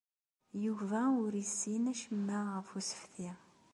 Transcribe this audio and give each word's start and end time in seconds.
Yuba 0.63 1.01
ur 1.25 1.33
yessin 1.41 1.83
acemma 1.91 2.39
ɣef 2.55 2.69
ussefti. 2.77 3.29